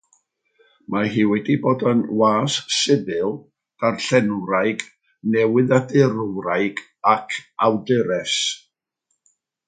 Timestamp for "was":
2.21-2.55